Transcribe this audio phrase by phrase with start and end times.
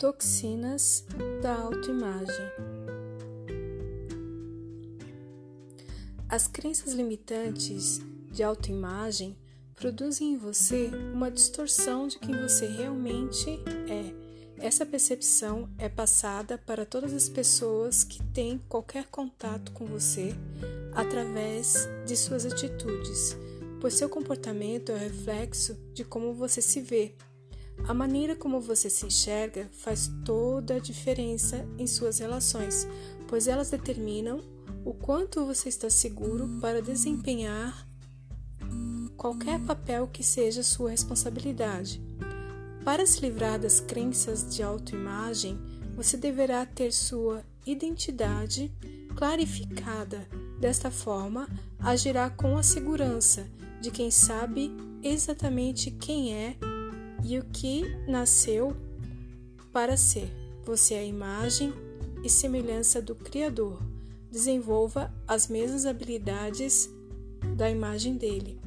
[0.00, 1.04] Toxinas
[1.42, 2.46] da autoimagem.
[6.26, 8.00] As crenças limitantes
[8.32, 9.36] de autoimagem
[9.74, 13.50] produzem em você uma distorção de quem você realmente
[13.90, 14.14] é.
[14.64, 20.34] Essa percepção é passada para todas as pessoas que têm qualquer contato com você
[20.94, 21.74] através
[22.06, 23.36] de suas atitudes,
[23.82, 27.14] pois seu comportamento é o reflexo de como você se vê
[27.86, 32.86] a maneira como você se enxerga faz toda a diferença em suas relações,
[33.26, 34.40] pois elas determinam
[34.84, 37.86] o quanto você está seguro para desempenhar
[39.16, 42.02] qualquer papel que seja sua responsabilidade.
[42.82, 45.58] Para se livrar das crenças de autoimagem,
[45.94, 48.72] você deverá ter sua identidade
[49.14, 50.26] clarificada.
[50.58, 51.46] Desta forma,
[51.78, 53.46] agirá com a segurança
[53.82, 54.72] de quem sabe
[55.02, 56.56] exatamente quem é
[57.24, 58.76] e o que nasceu
[59.72, 60.30] para ser.
[60.64, 61.72] Você é a imagem
[62.24, 63.80] e semelhança do Criador.
[64.30, 66.88] Desenvolva as mesmas habilidades
[67.56, 68.60] da imagem dele.